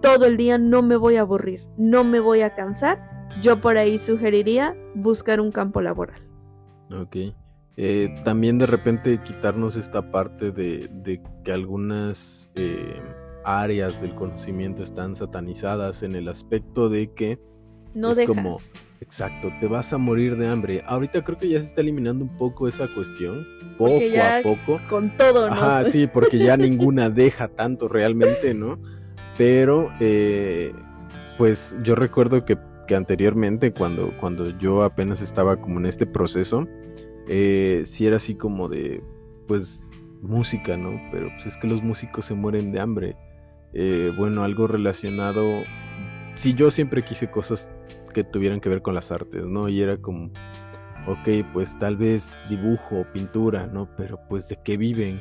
[0.02, 3.78] todo el día no me voy a aburrir, no me voy a cansar, yo por
[3.78, 6.22] ahí sugeriría buscar un campo laboral.
[6.92, 7.18] Ok.
[7.78, 13.02] Eh, también de repente quitarnos esta parte de, que algunas eh,
[13.44, 17.38] áreas del conocimiento están satanizadas en el aspecto de que
[17.94, 18.60] no es como,
[19.02, 20.84] exacto, te vas a morir de hambre.
[20.86, 23.46] Ahorita creo que ya se está eliminando un poco esa cuestión,
[23.78, 24.80] poco a poco.
[24.88, 25.54] Con todo, ¿no?
[25.54, 28.80] Ajá, sí, porque ya ninguna deja tanto realmente, ¿no?
[29.38, 30.74] Pero, eh,
[31.38, 32.58] pues yo recuerdo que,
[32.96, 36.68] anteriormente, cuando, cuando yo apenas estaba como en este proceso,
[37.28, 39.04] eh, si era así como de,
[39.48, 39.90] pues,
[40.22, 41.02] música, ¿no?
[41.12, 43.16] Pero pues es que los músicos se mueren de hambre.
[43.74, 45.64] Eh, bueno, algo relacionado...
[46.34, 47.72] Sí, yo siempre quise cosas
[48.16, 49.68] que tuvieran que ver con las artes, ¿no?
[49.68, 50.32] Y era como,
[51.06, 53.90] ok, pues tal vez dibujo, pintura, ¿no?
[53.98, 55.20] Pero pues de qué viven.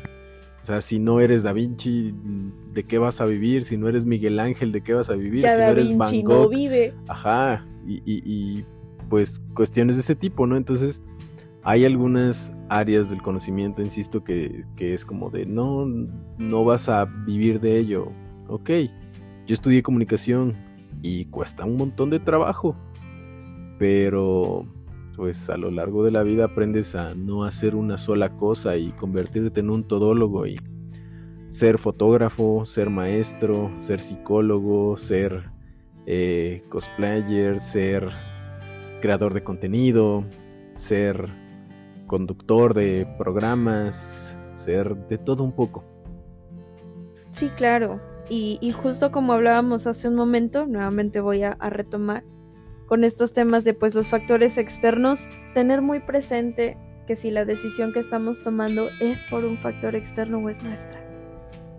[0.62, 2.14] O sea, si no eres Da Vinci,
[2.72, 3.64] ¿de qué vas a vivir?
[3.64, 5.42] Si no eres Miguel Ángel, ¿de qué vas a vivir?
[5.42, 6.44] si no eres Van Gogh.
[6.44, 6.94] No vive.
[7.08, 8.64] Ajá, y, y,
[9.10, 10.56] pues cuestiones de ese tipo, ¿no?
[10.56, 11.02] Entonces,
[11.64, 15.84] hay algunas áreas del conocimiento, insisto, que, es como de no,
[16.38, 18.12] no vas a vivir de ello.
[18.46, 18.70] Ok,
[19.46, 20.54] yo estudié comunicación
[21.04, 22.74] y cuesta un montón de trabajo,
[23.78, 24.66] pero
[25.14, 28.88] pues a lo largo de la vida aprendes a no hacer una sola cosa y
[28.92, 30.58] convertirte en un todólogo y
[31.50, 35.50] ser fotógrafo, ser maestro, ser psicólogo, ser
[36.06, 38.08] eh, cosplayer, ser
[39.02, 40.24] creador de contenido,
[40.72, 41.28] ser
[42.06, 45.84] conductor de programas, ser de todo un poco.
[47.28, 48.13] Sí, claro.
[48.28, 52.24] Y, justo como hablábamos hace un momento, nuevamente voy a, retomar
[52.86, 57.92] con estos temas de pues los factores externos, tener muy presente que si la decisión
[57.92, 60.98] que estamos tomando es por un factor externo o es nuestra.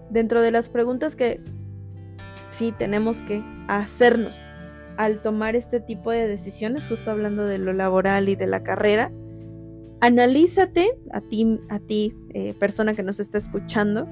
[0.10, 1.42] Dentro de las preguntas que
[2.50, 4.38] sí tenemos que hacernos
[4.98, 9.12] al tomar este tipo de decisiones, justo hablando de lo laboral y de la carrera,
[10.02, 14.08] analízate a ti, a ti eh, persona que nos está escuchando,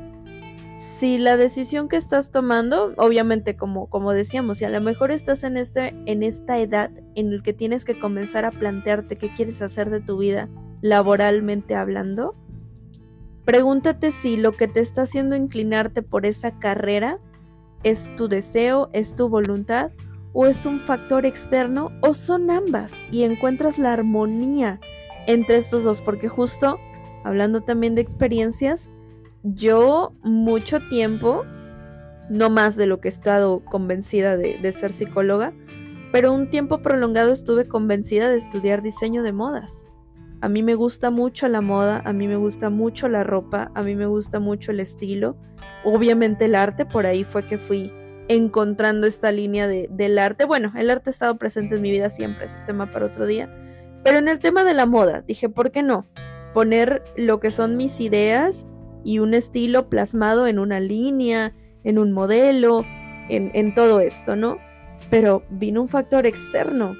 [0.83, 5.45] si la decisión que estás tomando, obviamente como, como decíamos, si a lo mejor estás
[5.45, 9.61] en, este, en esta edad en el que tienes que comenzar a plantearte qué quieres
[9.61, 10.49] hacer de tu vida
[10.81, 12.35] laboralmente hablando,
[13.45, 17.17] pregúntate si lo que te está haciendo inclinarte por esa carrera
[17.83, 19.91] es tu deseo, es tu voluntad
[20.33, 24.81] o es un factor externo o son ambas y encuentras la armonía
[25.27, 26.77] entre estos dos, porque justo
[27.23, 28.89] hablando también de experiencias,
[29.43, 31.45] yo mucho tiempo,
[32.29, 35.53] no más de lo que he estado convencida de, ser psicóloga,
[36.11, 39.85] pero un tiempo prolongado estuve convencida de estudiar diseño de modas.
[40.41, 43.83] A mí me gusta mucho la moda, a mí me gusta mucho la ropa, a
[43.83, 45.35] mí me gusta mucho el estilo,
[45.83, 47.91] obviamente el arte, por ahí fue que fui
[48.29, 50.45] encontrando esta línea de, del arte.
[50.45, 53.25] Bueno, el arte ha estado presente en mi vida siempre, eso es tema para otro
[53.25, 53.53] día,
[54.03, 56.05] pero en el tema de la moda, dije, ¿por qué no?
[56.53, 58.67] Poner lo que son mis ideas
[59.03, 62.85] y un estilo plasmado en una línea, en un modelo,
[63.29, 64.57] en, todo esto, ¿no?
[65.09, 66.95] Pero vino un factor externo,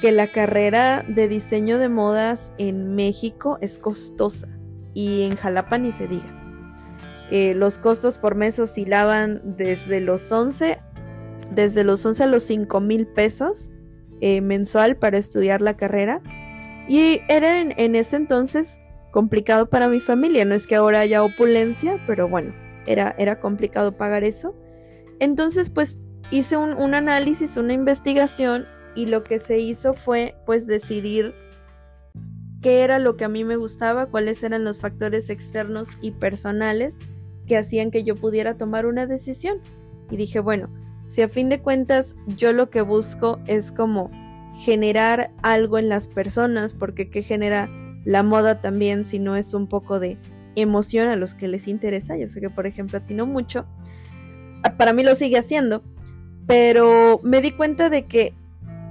[0.00, 4.48] que la carrera de diseño de modas en México es costosa
[4.94, 6.38] y en Jalapa ni se diga.
[7.30, 10.78] Eh, los costos por mes oscilaban desde los 11,
[11.50, 13.70] desde los 11 a los 5 mil pesos
[14.20, 16.20] eh, mensual para estudiar la carrera.
[16.88, 18.80] Y era en, ese entonces
[19.12, 20.44] complicado para mi familia.
[20.44, 22.52] No es que ahora haya opulencia, pero bueno,
[22.86, 24.56] era, era complicado pagar eso.
[25.20, 30.66] Entonces, pues hice un, un análisis, una investigación y lo que se hizo fue pues
[30.66, 31.34] decidir
[32.60, 36.98] qué era lo que a mí me gustaba, cuáles eran los factores externos y personales
[37.46, 39.60] que hacían que yo pudiera tomar una decisión.
[40.10, 40.68] Y dije, bueno,
[41.06, 44.10] si a fin de cuentas yo lo que busco es como
[44.64, 47.68] generar algo en las personas, porque ¿qué genera
[48.04, 50.18] la moda también si no es un poco de
[50.54, 52.16] emoción a los que les interesa?
[52.16, 53.66] Yo sé que por ejemplo a ti no mucho,
[54.76, 55.82] para mí lo sigue haciendo,
[56.46, 58.34] pero me di cuenta de que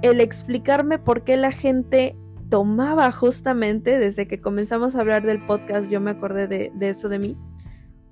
[0.02, 2.16] el explicarme por qué la gente
[2.50, 7.08] tomaba justamente, desde que comenzamos a hablar del podcast, yo me acordé de, de eso
[7.08, 7.38] de mí,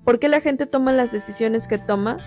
[0.04, 2.18] por qué la gente toma las decisiones que toma,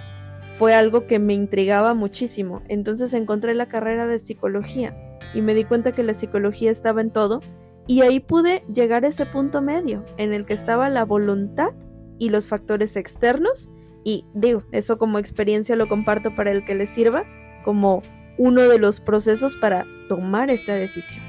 [0.54, 2.62] fue algo que me intrigaba muchísimo.
[2.70, 4.96] Entonces encontré la carrera de psicología
[5.34, 7.42] y me di cuenta que la psicología estaba en todo
[7.88, 11.74] y ahí pude llegar a ese punto medio en el que estaba la voluntad
[12.20, 13.70] y los factores externos
[14.04, 17.24] y digo, eso como experiencia lo comparto para el que le sirva
[17.64, 18.02] como
[18.38, 21.24] uno de los procesos para tomar esta decisión.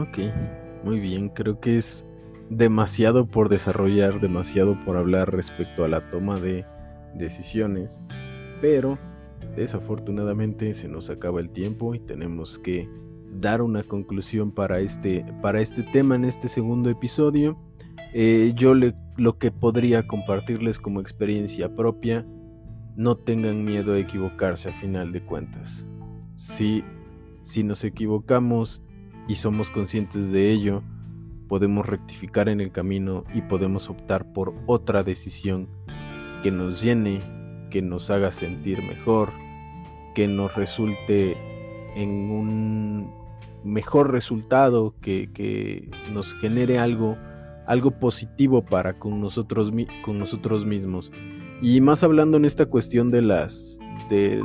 [0.00, 0.18] Ok,
[0.84, 2.04] muy bien, creo que es
[2.48, 6.64] demasiado por desarrollar, demasiado por hablar respecto a la toma de
[7.14, 8.02] decisiones,
[8.60, 8.98] pero
[9.56, 12.88] desafortunadamente se nos acaba el tiempo y tenemos que
[13.40, 17.58] dar una conclusión para este, para este tema en este segundo episodio.
[18.12, 22.26] Eh, yo le, lo que podría compartirles como experiencia propia,
[22.96, 25.86] no tengan miedo a equivocarse a final de cuentas.
[26.34, 26.82] Si,
[27.42, 28.82] si nos equivocamos
[29.28, 30.82] y somos conscientes de ello,
[31.48, 35.68] podemos rectificar en el camino y podemos optar por otra decisión
[36.42, 37.20] que nos llene,
[37.70, 39.30] que nos haga sentir mejor,
[40.14, 41.36] que nos resulte
[41.96, 43.25] en un
[43.66, 47.16] mejor resultado, que, nos genere algo,
[47.66, 49.72] algo positivo para con nosotros,
[50.04, 51.12] con nosotros mismos.
[51.60, 54.42] Y más hablando en esta cuestión de las, del,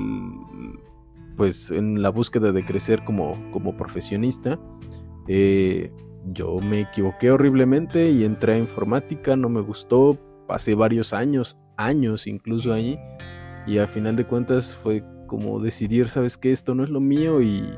[1.38, 4.60] pues en la búsqueda de crecer como, como profesionista,
[5.28, 5.92] eh,
[6.26, 10.18] yo me equivoqué horriblemente y entré a informática, no me gustó,
[10.48, 13.00] pasé varios años, años incluso ahí,
[13.68, 17.42] y a final de cuentas fue como decidir, sabes que esto no es lo mío
[17.42, 17.70] y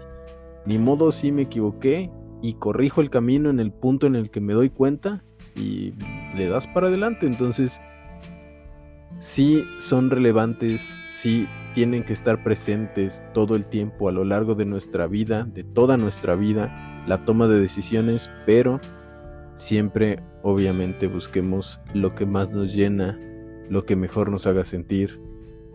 [0.65, 2.09] ni modo si me equivoqué
[2.41, 5.23] y corrijo el camino en el punto en el que me doy cuenta
[5.55, 5.93] y
[6.35, 7.81] le das para adelante, entonces
[9.17, 14.65] sí son relevantes, sí tienen que estar presentes todo el tiempo a lo largo de
[14.65, 18.79] nuestra vida, de toda nuestra vida la toma de decisiones, pero
[19.55, 23.19] siempre obviamente busquemos lo que más nos llena,
[23.69, 25.19] lo que mejor nos haga sentir,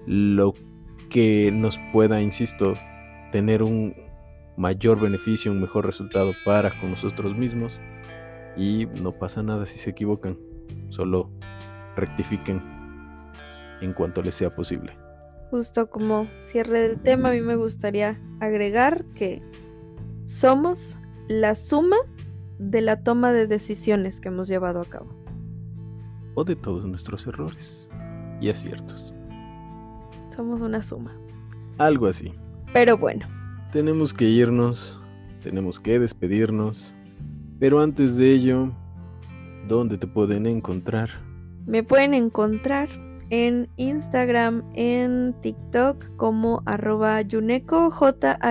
[0.06, 0.54] lo
[1.10, 2.74] que nos pueda, insisto,
[3.32, 3.94] tener un
[4.58, 7.80] mayor beneficio, un mejor resultado para con nosotros mismos.
[8.56, 10.36] Y no pasa nada si se equivocan,
[10.88, 11.30] solo
[11.96, 12.60] rectifiquen
[13.80, 14.98] en cuanto les sea posible.
[15.50, 19.42] Justo como cierre del tema, a mí me gustaría agregar que
[20.24, 20.98] somos
[21.28, 21.96] la suma
[22.58, 25.14] de la toma de decisiones que hemos llevado a cabo.
[26.34, 27.88] O de todos nuestros errores
[28.40, 29.14] y aciertos.
[30.34, 31.16] Somos una suma.
[31.78, 32.34] Algo así.
[32.72, 33.37] Pero bueno.
[33.72, 35.02] Tenemos que irnos,
[35.42, 36.94] tenemos que despedirnos.
[37.60, 38.72] Pero antes de ello,
[39.66, 41.10] ¿dónde te pueden encontrar?
[41.66, 42.88] Me pueden encontrar
[43.28, 48.42] en Instagram, en TikTok como arroba yuneco, J-H-U-N-E-K-O.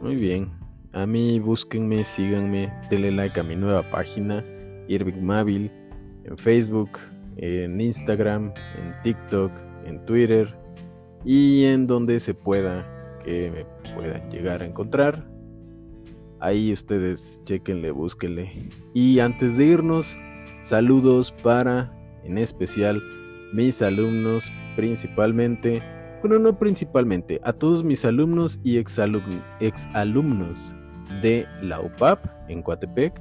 [0.00, 0.50] Muy bien.
[0.94, 4.42] A mí búsquenme, síganme, denle like a mi nueva página,
[4.88, 5.70] Irving Mabil,
[6.24, 6.88] en Facebook,
[7.36, 9.52] en Instagram, en TikTok,
[9.84, 10.65] en Twitter
[11.26, 15.28] y en donde se pueda que me puedan llegar a encontrar.
[16.40, 18.70] Ahí ustedes chequenle, búsquenle.
[18.94, 20.16] Y antes de irnos,
[20.60, 21.92] saludos para,
[22.24, 23.02] en especial,
[23.52, 25.82] mis alumnos principalmente
[26.22, 30.74] bueno, no principalmente, a todos mis alumnos y exalumnos
[31.22, 33.20] de la UPAP en Coatepec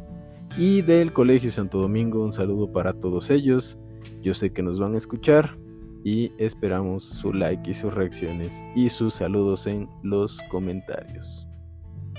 [0.57, 2.23] y del Colegio Santo Domingo.
[2.23, 3.77] Un saludo para todos ellos.
[4.21, 5.57] Yo sé que nos van a escuchar
[6.05, 11.47] y esperamos su like y sus reacciones y sus saludos en los comentarios.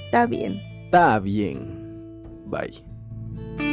[0.07, 0.61] Está bien.
[0.87, 2.23] Está bien.
[2.47, 3.66] Bye.